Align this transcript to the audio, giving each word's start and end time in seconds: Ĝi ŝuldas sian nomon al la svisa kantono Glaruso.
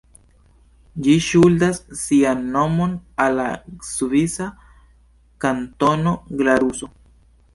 Ĝi 1.07 1.11
ŝuldas 1.25 1.81
sian 2.03 2.39
nomon 2.55 2.95
al 3.25 3.37
la 3.41 3.45
svisa 3.89 4.49
kantono 5.45 6.15
Glaruso. 6.41 6.91